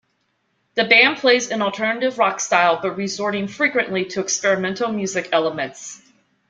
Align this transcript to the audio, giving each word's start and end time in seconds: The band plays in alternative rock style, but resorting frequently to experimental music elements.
The 0.73 0.85
band 0.85 1.17
plays 1.17 1.51
in 1.51 1.61
alternative 1.61 2.17
rock 2.17 2.39
style, 2.39 2.79
but 2.81 2.97
resorting 2.97 3.47
frequently 3.47 4.05
to 4.05 4.21
experimental 4.21 4.91
music 4.91 5.29
elements. 5.31 6.01